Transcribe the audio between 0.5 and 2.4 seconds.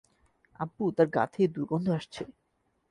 আব্বু, তার গা থেকে দুর্গন্ধ আসছে।